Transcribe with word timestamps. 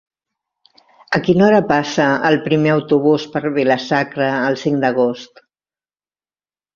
A 1.17 1.19
quina 1.25 1.43
hora 1.47 1.59
passa 1.71 2.07
el 2.29 2.37
primer 2.47 2.71
autobús 2.75 3.27
per 3.35 3.41
Vila-sacra 3.57 4.31
el 4.49 4.57
cinc 4.63 4.81
d'agost? 4.87 5.43